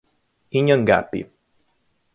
[0.57, 1.21] Inhangapi